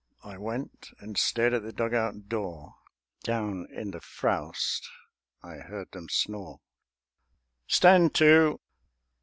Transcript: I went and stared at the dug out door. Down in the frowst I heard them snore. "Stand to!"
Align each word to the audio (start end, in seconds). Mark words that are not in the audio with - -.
I 0.23 0.35
went 0.39 0.93
and 0.97 1.15
stared 1.15 1.53
at 1.53 1.61
the 1.61 1.71
dug 1.71 1.93
out 1.93 2.27
door. 2.27 2.77
Down 3.21 3.67
in 3.69 3.91
the 3.91 4.01
frowst 4.01 4.89
I 5.43 5.57
heard 5.57 5.91
them 5.91 6.09
snore. 6.09 6.59
"Stand 7.67 8.15
to!" 8.15 8.59